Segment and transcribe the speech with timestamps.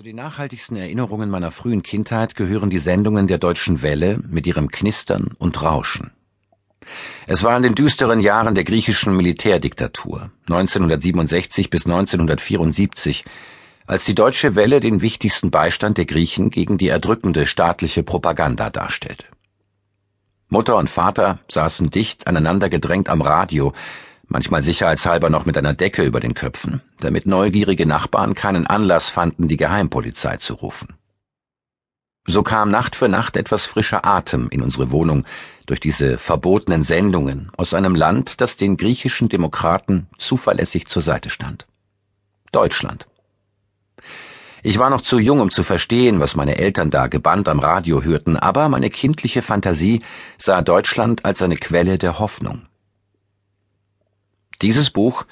[0.00, 4.70] Zu den nachhaltigsten Erinnerungen meiner frühen Kindheit gehören die Sendungen der Deutschen Welle mit ihrem
[4.70, 6.10] Knistern und Rauschen.
[7.26, 13.26] Es war in den düsteren Jahren der griechischen Militärdiktatur 1967 bis 1974,
[13.86, 19.26] als die Deutsche Welle den wichtigsten Beistand der Griechen gegen die erdrückende staatliche Propaganda darstellte.
[20.48, 23.74] Mutter und Vater saßen dicht aneinander gedrängt am Radio,
[24.30, 29.48] manchmal sicherheitshalber noch mit einer Decke über den Köpfen, damit neugierige Nachbarn keinen Anlass fanden,
[29.48, 30.94] die Geheimpolizei zu rufen.
[32.26, 35.24] So kam Nacht für Nacht etwas frischer Atem in unsere Wohnung
[35.66, 41.66] durch diese verbotenen Sendungen aus einem Land, das den griechischen Demokraten zuverlässig zur Seite stand.
[42.52, 43.06] Deutschland.
[44.62, 48.02] Ich war noch zu jung, um zu verstehen, was meine Eltern da gebannt am Radio
[48.02, 50.02] hörten, aber meine kindliche Fantasie
[50.38, 52.62] sah Deutschland als eine Quelle der Hoffnung.
[54.62, 55.24] Dieses Buch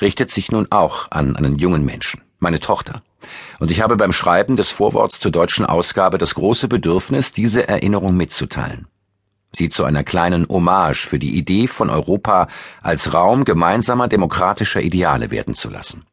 [0.00, 3.02] richtet sich nun auch an einen jungen Menschen, meine Tochter.
[3.58, 8.16] Und ich habe beim Schreiben des Vorworts zur deutschen Ausgabe das große Bedürfnis, diese Erinnerung
[8.16, 8.86] mitzuteilen.
[9.52, 12.48] Sie zu einer kleinen Hommage für die Idee von Europa
[12.82, 16.04] als Raum gemeinsamer demokratischer Ideale werden zu lassen.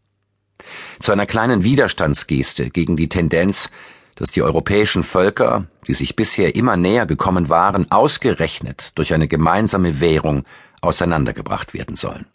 [1.00, 3.72] Zu einer kleinen Widerstandsgeste gegen die Tendenz,
[4.16, 10.00] dass die europäischen Völker, die sich bisher immer näher gekommen waren, ausgerechnet durch eine gemeinsame
[10.00, 10.44] Währung
[10.81, 12.28] auseinandergebracht werden sollen.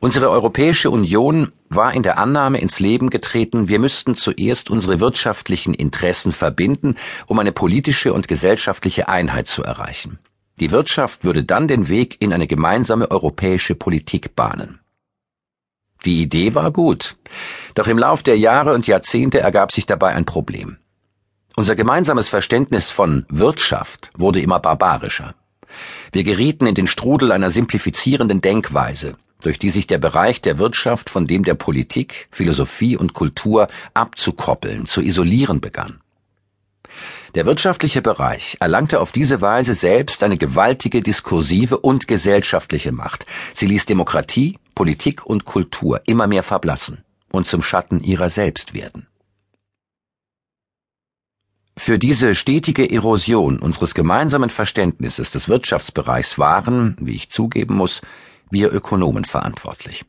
[0.00, 5.74] Unsere Europäische Union war in der Annahme ins Leben getreten, wir müssten zuerst unsere wirtschaftlichen
[5.74, 6.96] Interessen verbinden,
[7.26, 10.18] um eine politische und gesellschaftliche Einheit zu erreichen.
[10.60, 14.80] Die Wirtschaft würde dann den Weg in eine gemeinsame europäische Politik bahnen.
[16.04, 17.16] Die Idee war gut,
[17.74, 20.78] doch im Lauf der Jahre und Jahrzehnte ergab sich dabei ein Problem.
[21.54, 25.34] Unser gemeinsames Verständnis von Wirtschaft wurde immer barbarischer.
[26.10, 31.10] Wir gerieten in den Strudel einer simplifizierenden Denkweise, durch die sich der Bereich der Wirtschaft
[31.10, 36.00] von dem der Politik, Philosophie und Kultur abzukoppeln, zu isolieren begann.
[37.34, 43.24] Der wirtschaftliche Bereich erlangte auf diese Weise selbst eine gewaltige diskursive und gesellschaftliche Macht.
[43.54, 49.06] Sie ließ Demokratie, Politik und Kultur immer mehr verblassen und zum Schatten ihrer selbst werden.
[51.78, 58.02] Für diese stetige Erosion unseres gemeinsamen Verständnisses des Wirtschaftsbereichs waren, wie ich zugeben muss,
[58.52, 60.04] wir Ökonomen verantwortlich.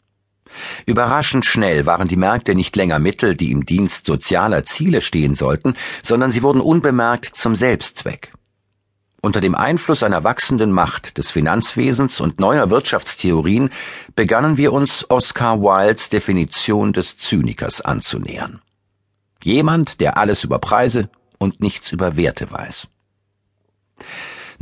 [0.86, 5.76] Überraschend schnell waren die Märkte nicht länger Mittel, die im Dienst sozialer Ziele stehen sollten,
[6.04, 8.34] sondern sie wurden unbemerkt zum Selbstzweck.
[9.22, 13.70] Unter dem Einfluss einer wachsenden Macht des Finanzwesens und neuer Wirtschaftstheorien
[14.16, 18.62] begannen wir uns Oscar Wildes Definition des Zynikers anzunähern.
[19.42, 22.88] Jemand, der alles über Preise und nichts über Werte weiß.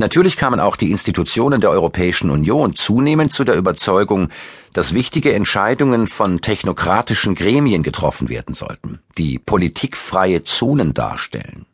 [0.02, 4.30] Natürlich kamen auch die Institutionen der Europäischen Union zunehmend zu der Überzeugung,
[4.72, 11.66] dass wichtige Entscheidungen von technokratischen Gremien getroffen werden sollten, die politikfreie Zonen darstellen.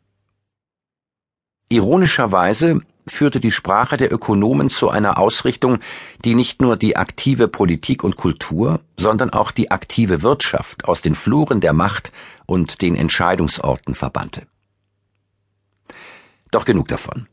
[1.69, 5.79] Ironischerweise führte die Sprache der Ökonomen zu einer Ausrichtung,
[6.23, 11.15] die nicht nur die aktive Politik und Kultur, sondern auch die aktive Wirtschaft aus den
[11.15, 12.11] Fluren der Macht
[12.45, 14.43] und den Entscheidungsorten verbannte.
[16.51, 17.27] Doch genug davon.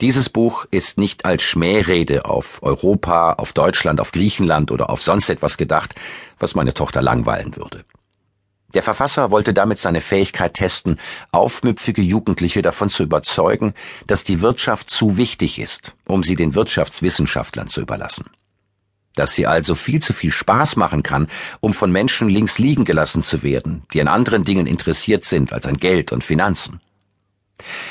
[0.00, 5.28] Dieses Buch ist nicht als Schmährede auf Europa, auf Deutschland, auf Griechenland oder auf sonst
[5.28, 5.94] etwas gedacht,
[6.38, 7.84] was meine Tochter langweilen würde.
[8.72, 10.98] Der Verfasser wollte damit seine Fähigkeit testen,
[11.32, 13.74] aufmüpfige Jugendliche davon zu überzeugen,
[14.06, 18.24] dass die Wirtschaft zu wichtig ist, um sie den Wirtschaftswissenschaftlern zu überlassen.
[19.16, 21.28] Dass sie also viel zu viel Spaß machen kann,
[21.58, 25.66] um von Menschen links liegen gelassen zu werden, die an anderen Dingen interessiert sind als
[25.66, 26.80] an Geld und Finanzen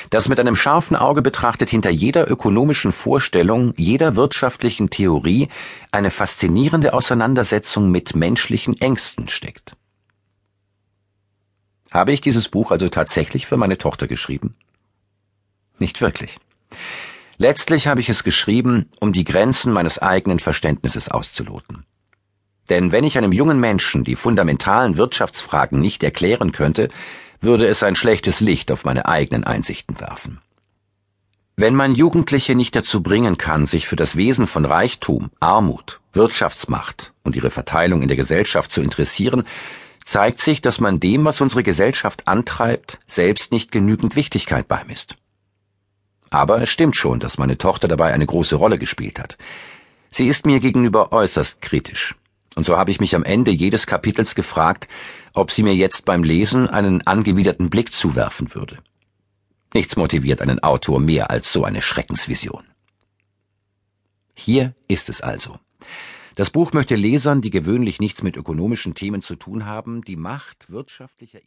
[0.10, 5.50] dass mit einem scharfen Auge betrachtet hinter jeder ökonomischen Vorstellung, jeder wirtschaftlichen Theorie
[5.92, 9.76] eine faszinierende Auseinandersetzung mit menschlichen Ängsten steckt.
[11.92, 14.56] Habe ich dieses Buch also tatsächlich für meine Tochter geschrieben?
[15.80, 16.38] Nicht wirklich.
[17.38, 21.86] Letztlich habe ich es geschrieben, um die Grenzen meines eigenen Verständnisses auszuloten.
[22.70, 26.90] Denn wenn ich einem jungen Menschen die fundamentalen Wirtschaftsfragen nicht erklären könnte,
[27.42, 30.40] würde es ein schlechtes Licht auf meine eigenen Einsichten werfen.
[31.56, 37.12] Wenn man Jugendliche nicht dazu bringen kann, sich für das Wesen von Reichtum, Armut, Wirtschaftsmacht
[37.24, 39.46] und ihre Verteilung in der Gesellschaft zu interessieren,
[40.06, 45.18] zeigt sich, dass man dem, was unsere Gesellschaft antreibt, selbst nicht genügend Wichtigkeit beimisst.
[46.30, 49.38] Aber es stimmt schon, dass meine Tochter dabei eine große Rolle gespielt hat.
[50.12, 52.16] Sie ist mir gegenüber äußerst kritisch.
[52.60, 54.90] Und so habe ich mich am Ende jedes Kapitels gefragt,
[55.32, 58.80] ob sie mir jetzt beim Lesen einen angewiderten Blick zuwerfen würde.
[59.74, 62.66] Nichts motiviert einen Autor mehr als so eine Schreckensvision.
[64.34, 65.58] Hier ist es also.
[66.36, 70.70] Das Buch möchte Lesern, die gewöhnlich nichts mit ökonomischen Themen zu tun haben, die Macht
[70.70, 71.38] wirtschaftlicher